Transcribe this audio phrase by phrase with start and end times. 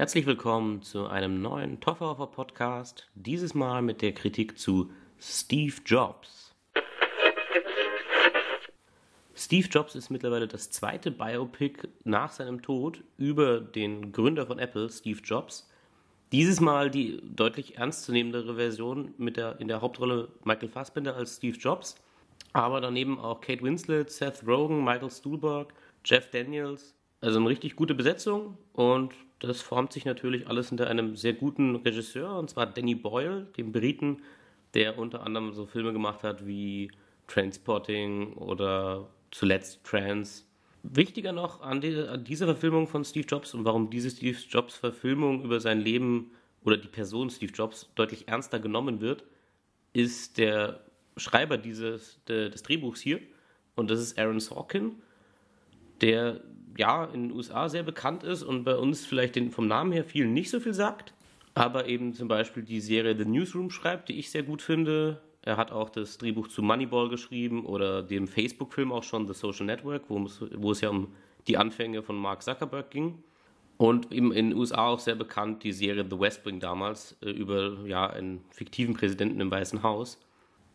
[0.00, 4.90] Herzlich willkommen zu einem neuen Tofferhofer Podcast, dieses Mal mit der Kritik zu
[5.20, 6.54] Steve Jobs.
[9.34, 14.88] Steve Jobs ist mittlerweile das zweite Biopic nach seinem Tod über den Gründer von Apple,
[14.88, 15.68] Steve Jobs.
[16.32, 21.58] Dieses Mal die deutlich ernstzunehmendere Version mit der, in der Hauptrolle Michael Fassbender als Steve
[21.58, 21.96] Jobs,
[22.54, 25.74] aber daneben auch Kate Winslet, Seth Rogen, Michael Stuhlbarg,
[26.06, 26.94] Jeff Daniels.
[27.20, 29.12] Also eine richtig gute Besetzung und
[29.48, 33.72] das formt sich natürlich alles hinter einem sehr guten Regisseur, und zwar Danny Boyle, dem
[33.72, 34.22] Briten,
[34.74, 36.90] der unter anderem so Filme gemacht hat wie
[37.26, 40.46] Transporting oder zuletzt Trans.
[40.82, 44.76] Wichtiger noch an, die, an dieser Verfilmung von Steve Jobs und warum diese Steve Jobs
[44.76, 46.30] Verfilmung über sein Leben
[46.64, 49.24] oder die Person Steve Jobs deutlich ernster genommen wird,
[49.92, 50.84] ist der
[51.16, 53.20] Schreiber dieses, de, des Drehbuchs hier.
[53.74, 54.96] Und das ist Aaron Sorkin,
[56.00, 56.40] der
[56.80, 60.04] ja in den USA sehr bekannt ist und bei uns vielleicht den, vom Namen her
[60.04, 61.12] vielen nicht so viel sagt,
[61.54, 65.20] aber eben zum Beispiel die Serie The Newsroom schreibt, die ich sehr gut finde.
[65.42, 69.66] Er hat auch das Drehbuch zu Moneyball geschrieben oder dem Facebook-Film auch schon The Social
[69.66, 71.08] Network, wo es, wo es ja um
[71.48, 73.22] die Anfänge von Mark Zuckerberg ging.
[73.76, 77.30] Und eben in den USA auch sehr bekannt die Serie The West Wing damals äh,
[77.30, 80.18] über ja, einen fiktiven Präsidenten im Weißen Haus.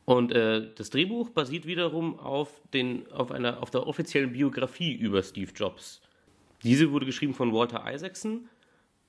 [0.05, 5.21] Und äh, das Drehbuch basiert wiederum auf, den, auf, einer, auf der offiziellen Biografie über
[5.23, 6.01] Steve Jobs.
[6.63, 8.47] Diese wurde geschrieben von Walter Isaacson.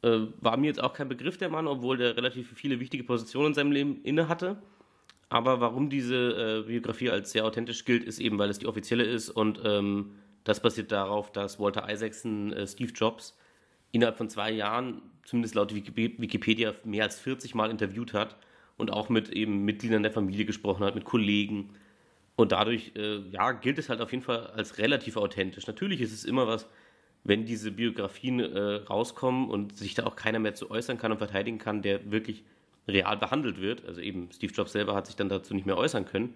[0.03, 3.49] Äh, war mir jetzt auch kein Begriff der Mann, obwohl der relativ viele wichtige Positionen
[3.49, 4.57] in seinem Leben inne hatte.
[5.29, 9.05] Aber warum diese äh, Biografie als sehr authentisch gilt, ist eben, weil es die offizielle
[9.05, 10.13] ist und ähm,
[10.45, 13.37] das basiert darauf, dass Walter Isaacson äh, Steve Jobs
[13.91, 18.37] innerhalb von zwei Jahren, zumindest laut Wikipedia, mehr als 40 Mal interviewt hat
[18.77, 21.71] und auch mit eben Mitgliedern der Familie gesprochen hat, mit Kollegen.
[22.37, 25.67] Und dadurch, äh, ja, gilt es halt auf jeden Fall als relativ authentisch.
[25.67, 26.69] Natürlich ist es immer was,
[27.25, 28.59] wenn diese Biografien äh,
[28.89, 32.45] rauskommen und sich da auch keiner mehr zu äußern kann und verteidigen kann, der wirklich
[32.87, 33.85] real behandelt wird.
[33.87, 36.35] Also eben Steve Jobs selber hat sich dann dazu nicht mehr äußern können.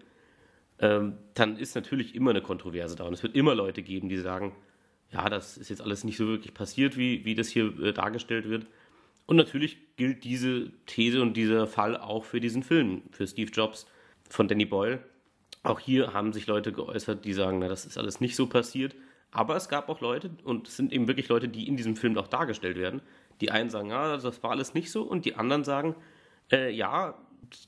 [0.80, 3.04] Ähm, dann ist natürlich immer eine Kontroverse da.
[3.04, 4.56] Und es wird immer Leute geben, die sagen,
[5.12, 8.48] ja, das ist jetzt alles nicht so wirklich passiert, wie, wie das hier äh, dargestellt
[8.48, 8.66] wird.
[9.30, 13.86] Und natürlich gilt diese These und dieser Fall auch für diesen Film, für Steve Jobs
[14.28, 14.98] von Danny Boyle.
[15.62, 18.96] Auch hier haben sich Leute geäußert, die sagen, na, das ist alles nicht so passiert.
[19.30, 22.18] Aber es gab auch Leute, und es sind eben wirklich Leute, die in diesem Film
[22.18, 23.02] auch dargestellt werden.
[23.40, 25.94] Die einen sagen, ja, das war alles nicht so, und die anderen sagen,
[26.50, 27.16] äh, ja,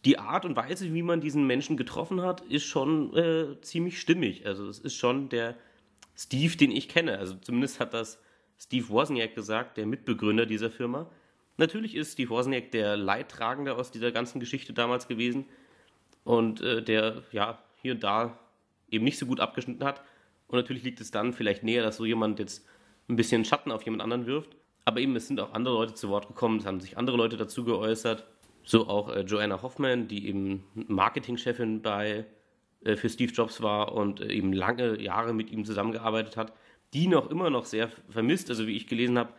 [0.05, 4.47] die Art und Weise, wie man diesen Menschen getroffen hat, ist schon äh, ziemlich stimmig.
[4.47, 5.55] Also es ist schon der
[6.17, 7.19] Steve, den ich kenne.
[7.19, 8.21] Also zumindest hat das
[8.59, 11.09] Steve Wozniak gesagt, der Mitbegründer dieser Firma.
[11.57, 15.47] Natürlich ist Steve Wozniak der Leidtragende aus dieser ganzen Geschichte damals gewesen
[16.25, 18.39] und äh, der ja hier und da
[18.91, 20.03] eben nicht so gut abgeschnitten hat.
[20.49, 22.67] Und natürlich liegt es dann vielleicht näher, dass so jemand jetzt
[23.09, 24.57] ein bisschen Schatten auf jemand anderen wirft.
[24.85, 27.37] Aber eben, es sind auch andere Leute zu Wort gekommen, es haben sich andere Leute
[27.37, 28.27] dazu geäußert.
[28.65, 32.27] So auch äh, Joanna Hoffman, die eben Marketingchefin bei,
[32.85, 36.53] äh, für Steve Jobs war und äh, eben lange Jahre mit ihm zusammengearbeitet hat,
[36.95, 38.51] die noch immer noch sehr vermisst.
[38.51, 39.33] Also wie ich gelesen habe,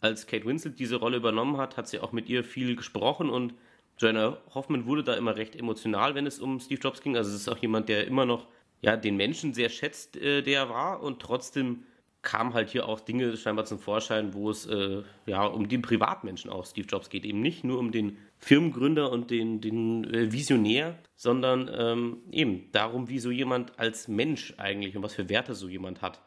[0.00, 3.54] als Kate Winslet diese Rolle übernommen hat, hat sie auch mit ihr viel gesprochen und
[3.98, 7.16] Joanna Hoffman wurde da immer recht emotional, wenn es um Steve Jobs ging.
[7.16, 8.46] Also es ist auch jemand, der immer noch
[8.82, 11.84] ja, den Menschen sehr schätzt, äh, der er war und trotzdem
[12.26, 16.50] kamen halt hier auch Dinge scheinbar zum Vorschein, wo es äh, ja um den Privatmenschen
[16.50, 17.24] auch Steve Jobs geht.
[17.24, 23.08] Eben nicht nur um den Firmengründer und den, den äh, Visionär, sondern ähm, eben darum,
[23.08, 26.20] wie so jemand als Mensch eigentlich und was für Werte so jemand hat.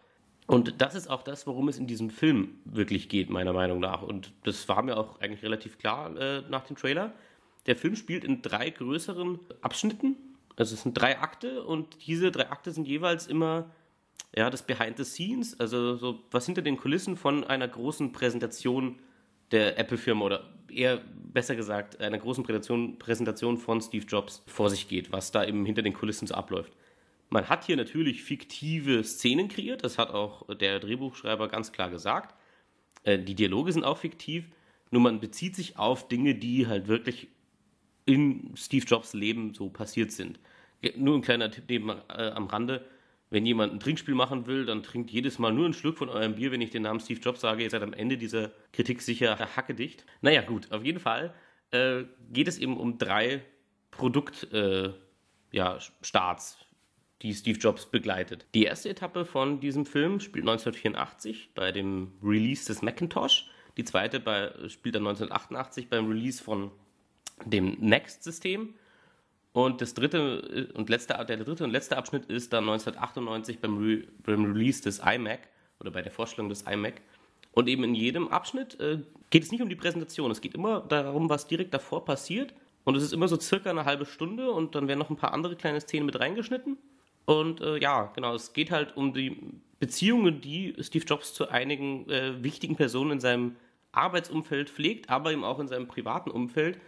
[0.50, 4.02] Und das ist auch das, worum es in diesem Film wirklich geht, meiner Meinung nach.
[4.02, 7.14] Und das war mir auch eigentlich relativ klar äh, nach dem Trailer.
[7.68, 10.16] Der Film spielt in drei größeren Abschnitten.
[10.56, 13.70] Also es sind drei Akte und diese drei Akte sind jeweils immer
[14.36, 18.98] ja, das Behind the Scenes, also so was hinter den Kulissen von einer großen Präsentation
[19.52, 21.00] der Apple-Firma oder eher
[21.32, 25.64] besser gesagt einer großen Präsentation, Präsentation von Steve Jobs vor sich geht, was da eben
[25.64, 26.74] hinter den Kulissen so abläuft.
[27.30, 32.36] Man hat hier natürlich fiktive Szenen kreiert, das hat auch der Drehbuchschreiber ganz klar gesagt.
[33.04, 34.50] Äh, die Dialoge sind auch fiktiv,
[34.92, 37.28] nur man bezieht sich auf Dinge, die halt wirklich
[38.06, 40.40] in Steve Jobs Leben so passiert sind.
[40.96, 42.86] Nur ein kleiner Tipp neben, äh, am Rande.
[43.30, 46.34] Wenn jemand ein Trinkspiel machen will, dann trinkt jedes Mal nur ein Schluck von eurem
[46.36, 47.62] Bier, wenn ich den Namen Steve Jobs sage.
[47.62, 50.06] Ihr seid am Ende dieser Kritik sicher hackedicht.
[50.22, 51.36] Naja, gut, auf jeden Fall
[51.70, 53.44] äh, geht es eben um drei
[53.92, 54.52] Produktstarts.
[54.52, 54.94] Äh,
[55.52, 55.78] ja,
[57.22, 58.46] die Steve Jobs begleitet.
[58.54, 63.50] Die erste Etappe von diesem Film spielt 1984 bei dem Release des Macintosh.
[63.78, 66.72] Die zweite bei, spielt dann 1988 beim Release von
[67.46, 68.74] dem Next-System.
[69.52, 74.04] Und das dritte und letzte, der dritte und letzte Abschnitt ist dann 1998 beim, Re,
[74.24, 75.40] beim Release des iMac
[75.80, 77.02] oder bei der Vorstellung des iMac.
[77.52, 79.00] Und eben in jedem Abschnitt äh,
[79.32, 82.54] geht es nicht um die Präsentation, es geht immer darum, was direkt davor passiert.
[82.86, 85.34] Und es ist immer so circa eine halbe Stunde und dann werden noch ein paar
[85.34, 86.78] andere kleine Szenen mit reingeschnitten.
[87.26, 89.38] Und äh, ja, genau, es geht halt um die
[89.80, 93.56] Beziehungen, die Steve Jobs zu einigen äh, wichtigen Personen in seinem
[93.92, 96.80] Arbeitsumfeld pflegt, aber eben auch in seinem privaten Umfeld.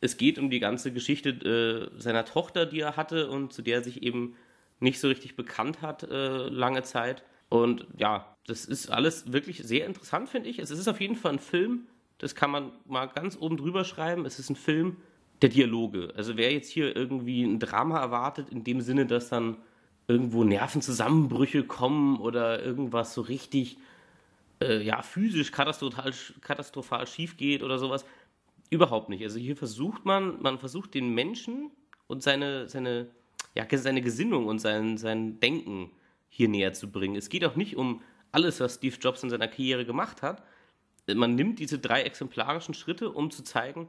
[0.00, 3.78] Es geht um die ganze Geschichte äh, seiner Tochter, die er hatte und zu der
[3.78, 4.36] er sich eben
[4.78, 7.22] nicht so richtig bekannt hat äh, lange Zeit.
[7.48, 10.58] Und ja, das ist alles wirklich sehr interessant, finde ich.
[10.58, 11.86] Es ist auf jeden Fall ein Film,
[12.18, 14.26] das kann man mal ganz oben drüber schreiben.
[14.26, 14.96] Es ist ein Film
[15.42, 16.12] der Dialoge.
[16.16, 19.58] Also wer jetzt hier irgendwie ein Drama erwartet, in dem Sinne, dass dann
[20.08, 23.78] irgendwo Nervenzusammenbrüche kommen oder irgendwas so richtig
[24.60, 28.04] äh, ja, physisch katastrophal, katastrophal schief geht oder sowas.
[28.70, 29.22] Überhaupt nicht.
[29.22, 31.70] Also hier versucht man, man versucht den Menschen
[32.06, 33.08] und seine, seine,
[33.54, 35.90] ja, seine Gesinnung und sein, sein Denken
[36.28, 37.16] hier näher zu bringen.
[37.16, 40.42] Es geht auch nicht um alles, was Steve Jobs in seiner Karriere gemacht hat.
[41.06, 43.88] Man nimmt diese drei exemplarischen Schritte, um zu zeigen,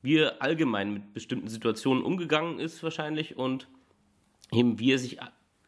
[0.00, 3.68] wie er allgemein mit bestimmten Situationen umgegangen ist wahrscheinlich und
[4.52, 5.18] eben wie er sich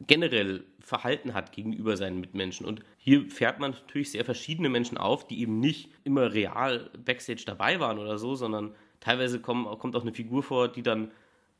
[0.01, 2.65] generell verhalten hat gegenüber seinen Mitmenschen.
[2.65, 7.43] Und hier fährt man natürlich sehr verschiedene Menschen auf, die eben nicht immer real backstage
[7.45, 11.11] dabei waren oder so, sondern teilweise kommen, kommt auch eine Figur vor, die dann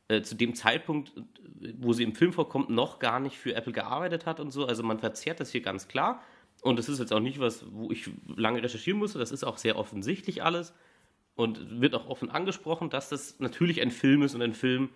[0.08, 1.12] äh, zu dem Zeitpunkt,
[1.78, 4.66] wo sie im Film vorkommt, noch gar nicht für Apple gearbeitet hat und so.
[4.66, 6.22] Also man verzerrt das hier ganz klar.
[6.62, 9.18] Und das ist jetzt auch nicht was, wo ich lange recherchieren musste.
[9.18, 10.74] Das ist auch sehr offensichtlich alles.
[11.34, 14.90] Und wird auch offen angesprochen, dass das natürlich ein Film ist und ein Film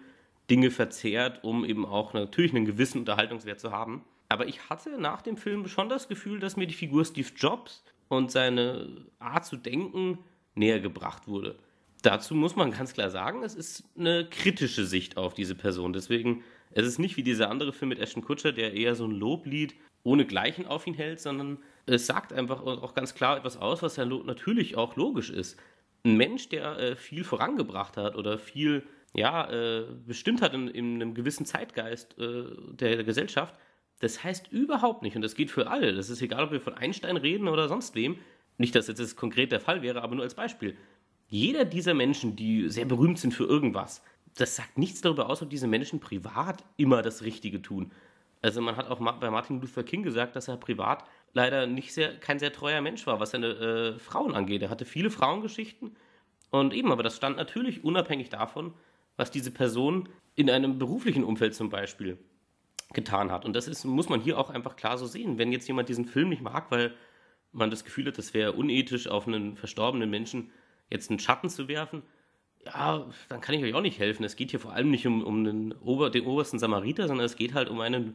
[0.50, 4.04] Dinge verzehrt, um eben auch natürlich einen gewissen Unterhaltungswert zu haben.
[4.28, 7.84] Aber ich hatte nach dem Film schon das Gefühl, dass mir die Figur Steve Jobs
[8.08, 10.18] und seine Art zu denken
[10.54, 11.58] näher gebracht wurde.
[12.02, 15.92] Dazu muss man ganz klar sagen, es ist eine kritische Sicht auf diese Person.
[15.92, 19.12] Deswegen, es ist nicht wie dieser andere Film mit Ashton Kutcher, der eher so ein
[19.12, 23.82] Loblied ohne Gleichen auf ihn hält, sondern es sagt einfach auch ganz klar etwas aus,
[23.82, 25.58] was ja natürlich auch logisch ist.
[26.04, 30.94] Ein Mensch, der äh, viel vorangebracht hat oder viel ja, äh, bestimmt hat in, in,
[30.96, 33.54] einem gewissen Zeitgeist äh, der, der, Gesellschaft,
[34.00, 36.74] das heißt überhaupt nicht, und das geht für alle, das ist egal, ob wir von
[36.74, 38.18] Einstein reden oder sonst wem,
[38.56, 40.76] nicht, dass jetzt das konkret der Fall wäre, aber nur als Beispiel.
[41.28, 44.02] Jeder dieser Menschen, die sehr berühmt sind für irgendwas,
[44.36, 47.92] das sagt nichts darüber aus, ob diese Menschen privat immer das Richtige tun.
[48.42, 52.16] Also man hat auch bei Martin Luther King gesagt, dass er privat leider nicht sehr,
[52.18, 54.62] kein sehr treuer Mensch war, was seine äh, Frauen angeht.
[54.62, 55.96] Er hatte viele Frauengeschichten
[56.50, 58.72] und eben, aber das stand natürlich unabhängig davon,
[59.20, 62.16] was diese Person in einem beruflichen Umfeld zum Beispiel
[62.94, 63.44] getan hat.
[63.44, 65.36] Und das ist, muss man hier auch einfach klar so sehen.
[65.36, 66.94] Wenn jetzt jemand diesen Film nicht mag, weil
[67.52, 70.50] man das Gefühl hat, das wäre unethisch, auf einen verstorbenen Menschen
[70.88, 72.02] jetzt einen Schatten zu werfen,
[72.64, 74.24] ja, dann kann ich euch auch nicht helfen.
[74.24, 77.36] Es geht hier vor allem nicht um, um den, Ober, den obersten Samariter, sondern es
[77.36, 78.14] geht halt um einen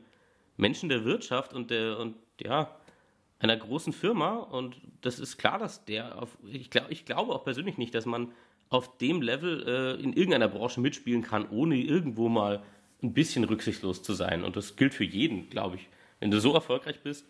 [0.58, 2.76] Menschen der Wirtschaft und der, und ja,
[3.38, 4.38] einer großen Firma.
[4.38, 8.08] Und das ist klar, dass der auf, ich, glaub, ich glaube auch persönlich nicht, dass
[8.08, 8.32] man
[8.70, 12.64] auf dem Level äh, in irgendeiner Branche mitspielen kann, ohne irgendwo mal
[13.04, 14.44] ein bisschen rücksichtslos zu sein.
[14.44, 15.88] Und das gilt für jeden, glaube ich.
[16.20, 17.26] Wenn du so erfolgreich bist,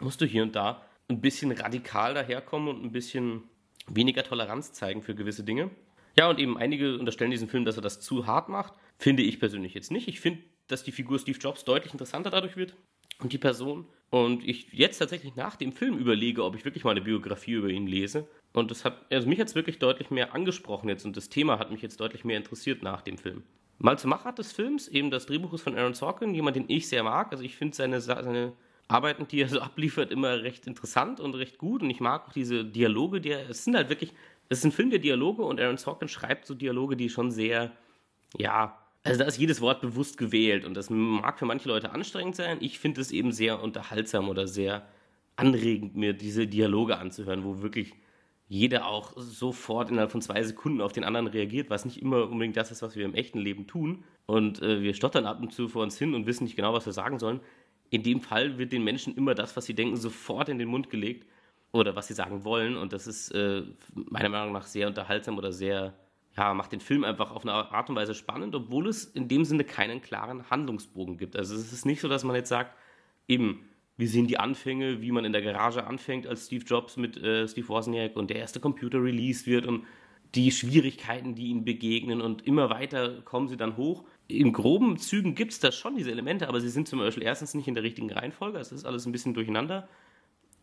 [0.00, 3.42] musst du hier und da ein bisschen radikal daherkommen und ein bisschen
[3.86, 5.70] weniger Toleranz zeigen für gewisse Dinge.
[6.18, 8.74] Ja, und eben einige unterstellen diesem Film, dass er das zu hart macht.
[8.98, 10.08] Finde ich persönlich jetzt nicht.
[10.08, 12.74] Ich finde, dass die Figur Steve Jobs deutlich interessanter dadurch wird
[13.24, 13.86] und die Person.
[14.10, 17.68] Und ich jetzt tatsächlich nach dem Film überlege, ob ich wirklich mal eine Biografie über
[17.68, 18.28] ihn lese.
[18.52, 21.72] Und das hat, also mich jetzt wirklich deutlich mehr angesprochen jetzt und das Thema hat
[21.72, 23.42] mich jetzt deutlich mehr interessiert nach dem Film.
[23.78, 26.88] Mal zur Machart des Films, eben das Drehbuch ist von Aaron Sorkin, jemand, den ich
[26.88, 27.32] sehr mag.
[27.32, 28.52] Also ich finde seine, seine
[28.86, 31.82] Arbeiten, die er so abliefert, immer recht interessant und recht gut.
[31.82, 34.12] Und ich mag auch diese Dialoge, die er, es sind halt wirklich,
[34.48, 37.72] es ist ein Film der Dialoge und Aaron Sorkin schreibt so Dialoge, die schon sehr,
[38.38, 42.36] ja, also da ist jedes Wort bewusst gewählt und das mag für manche Leute anstrengend
[42.36, 42.58] sein.
[42.60, 44.88] Ich finde es eben sehr unterhaltsam oder sehr
[45.36, 47.92] anregend, mir diese Dialoge anzuhören, wo wirklich
[48.48, 52.56] jeder auch sofort innerhalb von zwei Sekunden auf den anderen reagiert, was nicht immer unbedingt
[52.56, 54.04] das ist, was wir im echten Leben tun.
[54.26, 56.86] Und äh, wir stottern ab und zu vor uns hin und wissen nicht genau, was
[56.86, 57.40] wir sagen sollen.
[57.90, 60.90] In dem Fall wird den Menschen immer das, was sie denken, sofort in den Mund
[60.90, 61.26] gelegt
[61.72, 62.76] oder was sie sagen wollen.
[62.76, 65.94] Und das ist äh, meiner Meinung nach sehr unterhaltsam oder sehr
[66.36, 69.44] ja, macht den Film einfach auf eine Art und Weise spannend, obwohl es in dem
[69.44, 71.36] Sinne keinen klaren Handlungsbogen gibt.
[71.36, 72.76] Also es ist nicht so, dass man jetzt sagt,
[73.28, 77.16] eben, wir sehen die Anfänge, wie man in der Garage anfängt als Steve Jobs mit
[77.16, 79.84] äh, Steve Wozniak und der erste Computer released wird und
[80.34, 84.04] die Schwierigkeiten, die ihnen begegnen und immer weiter kommen sie dann hoch.
[84.26, 87.54] In groben Zügen gibt es da schon diese Elemente, aber sie sind zum Beispiel erstens
[87.54, 88.58] nicht in der richtigen Reihenfolge.
[88.58, 89.88] Es ist alles ein bisschen durcheinander,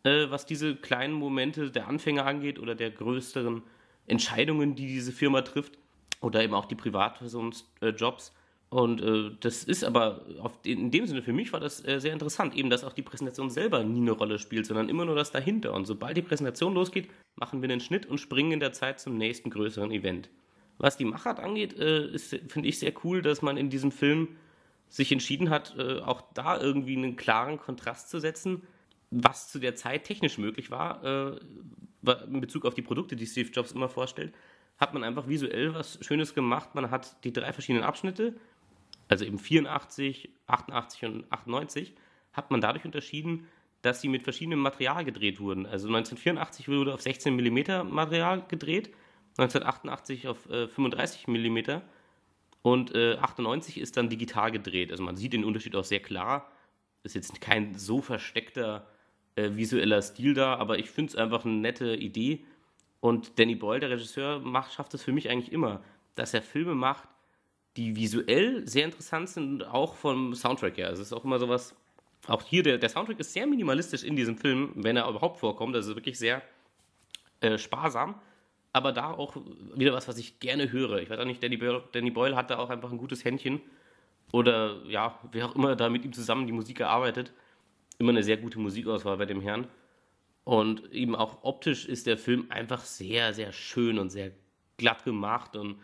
[0.03, 3.63] äh, was diese kleinen Momente der Anfänger angeht oder der größeren
[4.11, 5.77] Entscheidungen, die diese Firma trifft
[6.21, 8.33] oder eben auch die Privatpersonenjobs.
[8.69, 12.13] Und äh, das ist aber auf, in dem Sinne für mich war das äh, sehr
[12.13, 15.31] interessant, eben dass auch die Präsentation selber nie eine Rolle spielt, sondern immer nur das
[15.31, 15.73] dahinter.
[15.73, 19.17] Und sobald die Präsentation losgeht, machen wir einen Schnitt und springen in der Zeit zum
[19.17, 20.29] nächsten größeren Event.
[20.77, 24.29] Was die Machart angeht, äh, finde ich sehr cool, dass man in diesem Film
[24.87, 28.63] sich entschieden hat, äh, auch da irgendwie einen klaren Kontrast zu setzen,
[29.09, 31.39] was zu der Zeit technisch möglich war, äh,
[32.03, 34.33] in Bezug auf die Produkte, die Steve Jobs immer vorstellt,
[34.77, 36.73] hat man einfach visuell was Schönes gemacht.
[36.73, 38.35] Man hat die drei verschiedenen Abschnitte
[39.11, 41.93] also eben 84, 88 und 98,
[42.31, 43.47] hat man dadurch unterschieden,
[43.81, 45.65] dass sie mit verschiedenem Material gedreht wurden.
[45.65, 48.91] Also 1984 wurde auf 16 mm Material gedreht,
[49.37, 51.81] 1988 auf äh, 35 mm
[52.61, 54.91] und äh, 98 ist dann digital gedreht.
[54.91, 56.49] Also man sieht den Unterschied auch sehr klar.
[57.03, 58.87] Ist jetzt kein so versteckter
[59.35, 62.43] äh, visueller Stil da, aber ich finde es einfach eine nette Idee.
[62.99, 65.81] Und Danny Boyle, der Regisseur, macht, schafft es für mich eigentlich immer,
[66.15, 67.07] dass er Filme macht,
[67.77, 70.87] die visuell sehr interessant sind und auch vom Soundtrack her.
[70.87, 71.75] Also es ist auch immer sowas,
[72.27, 75.75] auch hier, der, der Soundtrack ist sehr minimalistisch in diesem Film, wenn er überhaupt vorkommt.
[75.75, 76.41] Also wirklich sehr
[77.39, 78.15] äh, sparsam.
[78.73, 79.35] Aber da auch
[79.75, 80.99] wieder was, was ich gerne höre.
[80.99, 83.59] Ich weiß auch nicht, Danny Boyle, Danny Boyle hat da auch einfach ein gutes Händchen.
[84.31, 87.33] Oder ja, wer auch immer da mit ihm zusammen die Musik erarbeitet.
[88.01, 89.67] Immer eine sehr gute Musikauswahl bei dem Herrn.
[90.43, 94.31] Und eben auch optisch ist der Film einfach sehr, sehr schön und sehr
[94.77, 95.77] glatt gemacht und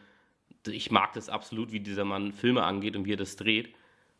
[0.66, 3.70] ich mag das absolut, wie dieser Mann Filme angeht und wie er das dreht.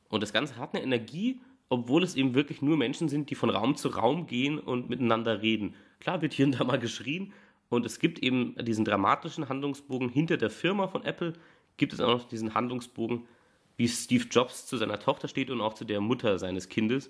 [0.10, 3.50] Und das Ganze hat eine Energie, obwohl es eben wirklich nur Menschen sind, die von
[3.50, 5.74] Raum zu Raum gehen und miteinander reden.
[6.00, 7.34] Klar wird hier und da mal geschrien
[7.70, 11.34] und es gibt eben diesen dramatischen Handlungsbogen hinter der Firma von Apple,
[11.78, 13.26] gibt es auch noch diesen Handlungsbogen,
[13.76, 17.10] wie Steve Jobs zu seiner Tochter steht und auch zu der Mutter seines Kindes.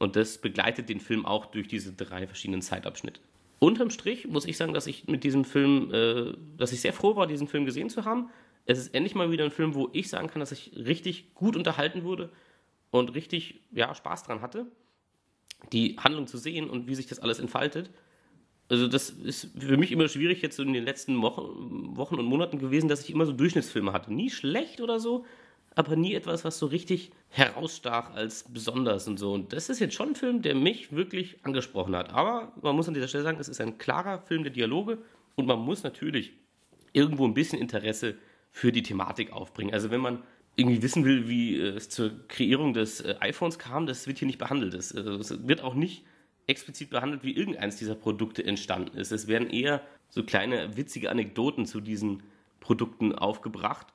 [0.00, 3.20] Und das begleitet den Film auch durch diese drei verschiedenen Zeitabschnitte.
[3.60, 7.14] Unterm Strich muss ich sagen, dass ich mit diesem Film, äh, dass ich sehr froh
[7.14, 8.30] war, diesen Film gesehen zu haben
[8.66, 11.56] es ist endlich mal wieder ein Film, wo ich sagen kann, dass ich richtig gut
[11.56, 12.30] unterhalten wurde
[12.90, 14.66] und richtig ja, Spaß dran hatte,
[15.72, 17.90] die Handlung zu sehen und wie sich das alles entfaltet.
[18.68, 22.58] Also das ist für mich immer schwierig jetzt in den letzten Wochen, Wochen und Monaten
[22.58, 24.12] gewesen, dass ich immer so Durchschnittsfilme hatte.
[24.12, 25.24] Nie schlecht oder so,
[25.74, 29.32] aber nie etwas, was so richtig herausstach als besonders und so.
[29.32, 32.12] Und das ist jetzt schon ein Film, der mich wirklich angesprochen hat.
[32.12, 34.98] Aber man muss an dieser Stelle sagen, es ist ein klarer Film der Dialoge
[35.36, 36.32] und man muss natürlich
[36.92, 38.16] irgendwo ein bisschen Interesse
[38.50, 39.72] für die Thematik aufbringen.
[39.72, 40.22] Also wenn man
[40.56, 44.38] irgendwie wissen will, wie es zur Kreierung des äh, iPhones kam, das wird hier nicht
[44.38, 44.74] behandelt.
[44.74, 46.04] Äh, es wird auch nicht
[46.46, 49.12] explizit behandelt, wie irgendeins dieser Produkte entstanden ist.
[49.12, 52.24] Es werden eher so kleine witzige Anekdoten zu diesen
[52.58, 53.86] Produkten aufgebracht.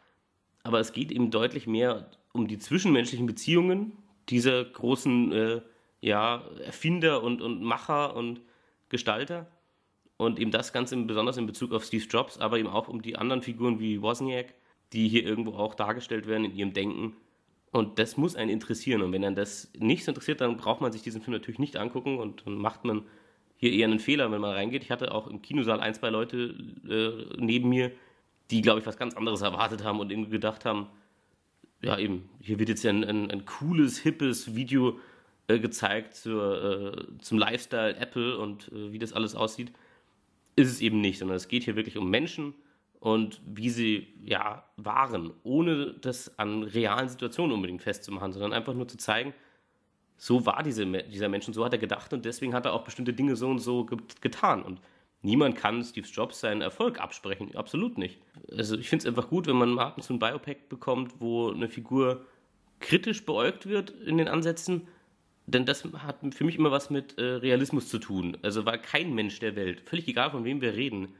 [0.66, 3.92] Aber es geht eben deutlich mehr um die zwischenmenschlichen Beziehungen
[4.30, 5.62] dieser großen äh,
[6.02, 8.42] ja, Erfinder und, und Macher und
[8.90, 9.46] Gestalter
[10.18, 13.16] und eben das Ganze besonders in Bezug auf Steve Jobs, aber eben auch um die
[13.16, 14.56] anderen Figuren wie Wozniak,
[14.92, 17.16] die hier irgendwo auch dargestellt werden in ihrem Denken.
[17.72, 19.04] Und das muss einen interessieren.
[19.04, 22.18] Und wenn einen das nicht interessiert, dann braucht man sich diesen Film natürlich nicht angucken
[22.18, 23.04] und dann macht man
[23.58, 24.82] hier eher einen Fehler, wenn man reingeht.
[24.82, 26.56] Ich hatte auch im Kinosaal ein, zwei Leute
[26.90, 27.92] äh, neben mir,
[28.52, 30.88] die, glaube ich, was ganz anderes erwartet haben und irgendwie gedacht haben,
[31.82, 35.00] ja eben, hier wird jetzt ja ein, ein, ein cooles, hippes Video
[35.48, 39.72] äh, gezeigt zur, äh, zum Lifestyle Apple und äh, wie das alles aussieht
[40.56, 42.54] ist es eben nicht, sondern es geht hier wirklich um Menschen
[43.00, 48.88] und wie sie ja waren, ohne das an realen Situationen unbedingt festzumachen, sondern einfach nur
[48.88, 49.34] zu zeigen,
[50.18, 52.86] so war diese, dieser Mensch und so hat er gedacht und deswegen hat er auch
[52.86, 53.86] bestimmte Dinge so und so
[54.22, 54.64] getan.
[54.64, 54.80] Und
[55.26, 58.20] niemand kann Steve Jobs seinen Erfolg absprechen, absolut nicht.
[58.52, 61.70] Also ich finde es einfach gut, wenn man mal so ein Biopack bekommt, wo eine
[61.70, 62.26] Figur
[62.80, 64.88] kritisch beäugt wird in den Ansätzen
[65.48, 68.38] denn das hat für mich immer was mit äh, Realismus zu tun.
[68.42, 71.14] Also weil kein Mensch der Welt, völlig egal von wem wir reden,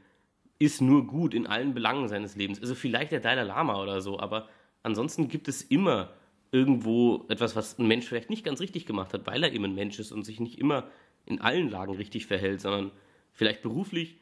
[0.58, 2.60] ist nur gut in allen Belangen seines Lebens.
[2.60, 4.48] Also vielleicht der Dalai Lama oder so, aber
[4.82, 6.12] ansonsten gibt es immer
[6.50, 9.74] irgendwo etwas, was ein Mensch vielleicht nicht ganz richtig gemacht hat, weil er eben ein
[9.74, 10.88] Mensch ist und sich nicht immer
[11.26, 12.90] in allen Lagen richtig verhält, sondern
[13.36, 14.16] vielleicht beruflich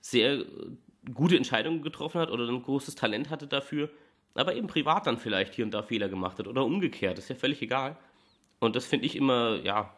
[0.00, 0.44] sehr
[1.12, 3.90] gute Entscheidungen getroffen hat oder ein großes Talent hatte dafür,
[4.34, 7.34] aber eben privat dann vielleicht hier und da Fehler gemacht hat oder umgekehrt, ist ja
[7.34, 7.98] völlig egal.
[8.60, 9.94] Und das finde ich immer, ja,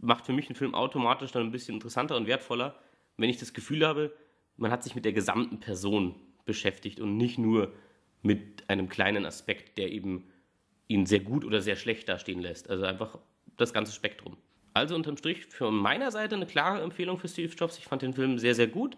[0.00, 2.78] macht für mich einen Film automatisch dann ein bisschen interessanter und wertvoller,
[3.16, 4.12] wenn ich das Gefühl habe,
[4.56, 7.72] man hat sich mit der gesamten Person beschäftigt und nicht nur
[8.22, 10.24] mit einem kleinen Aspekt, der eben
[10.88, 12.70] ihn sehr gut oder sehr schlecht dastehen lässt.
[12.70, 13.18] Also einfach
[13.56, 14.36] das ganze Spektrum.
[14.78, 17.78] Also unterm Strich von meiner Seite eine klare Empfehlung für Steve Jobs.
[17.78, 18.96] Ich fand den Film sehr, sehr gut.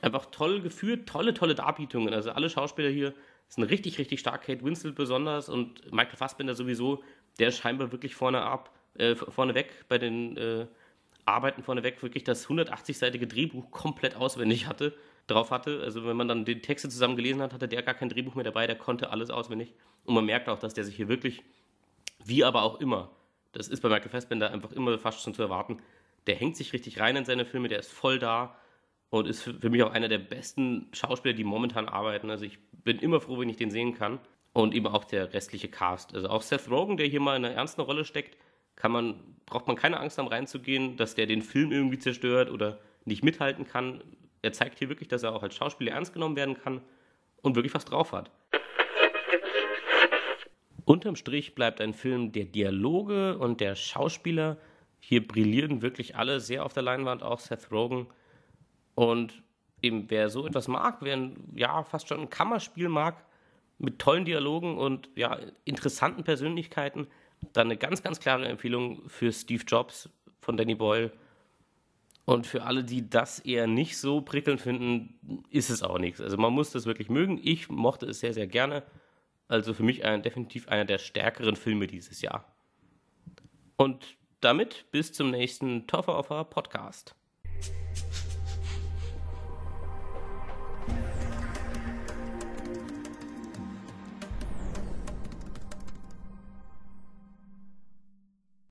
[0.00, 2.14] Einfach toll geführt, tolle, tolle Darbietungen.
[2.14, 3.12] Also alle Schauspieler hier
[3.48, 4.44] sind richtig, richtig stark.
[4.44, 7.04] Kate Winslet besonders und Michael Fassbender sowieso
[7.38, 10.66] der scheinbar wirklich vorne ab, äh, vorneweg bei den äh,
[11.26, 14.94] Arbeiten vorneweg wirklich das 180-seitige Drehbuch komplett auswendig hatte.
[15.26, 15.82] drauf hatte.
[15.84, 18.44] Also wenn man dann die Texte zusammen gelesen hat, hatte der gar kein Drehbuch mehr
[18.44, 19.74] dabei, der konnte alles auswendig.
[20.04, 21.42] Und man merkt auch, dass der sich hier wirklich,
[22.24, 23.10] wie aber auch immer,
[23.52, 25.78] das ist bei Michael Fassbender einfach immer fast schon zu erwarten,
[26.26, 28.56] der hängt sich richtig rein in seine Filme, der ist voll da
[29.10, 32.30] und ist für mich auch einer der besten Schauspieler, die momentan arbeiten.
[32.30, 34.20] Also ich bin immer froh, wenn ich den sehen kann.
[34.52, 36.12] Und eben auch der restliche Cast.
[36.12, 38.36] Also auch Seth Rogen, der hier mal in einer ernsten Rolle steckt,
[38.74, 42.80] kann man, braucht man keine Angst haben reinzugehen, dass der den Film irgendwie zerstört oder
[43.04, 44.02] nicht mithalten kann.
[44.42, 46.80] Er zeigt hier wirklich, dass er auch als Schauspieler ernst genommen werden kann
[47.42, 48.32] und wirklich was drauf hat.
[50.90, 54.56] Unterm Strich bleibt ein Film der Dialoge und der Schauspieler.
[54.98, 58.08] Hier brillieren wirklich alle sehr auf der Leinwand, auch Seth Rogen.
[58.96, 59.40] Und
[59.82, 63.24] eben wer so etwas mag, wer ein, ja fast schon ein Kammerspiel mag,
[63.78, 67.06] mit tollen Dialogen und ja, interessanten Persönlichkeiten,
[67.52, 71.12] dann eine ganz, ganz klare Empfehlung für Steve Jobs von Danny Boyle.
[72.24, 76.20] Und für alle, die das eher nicht so prickelnd finden, ist es auch nichts.
[76.20, 77.38] Also man muss das wirklich mögen.
[77.40, 78.82] Ich mochte es sehr, sehr gerne.
[79.50, 82.44] Also für mich ein, definitiv einer der stärkeren Filme dieses Jahr.
[83.76, 87.16] Und damit bis zum nächsten Toffer Offer Podcast.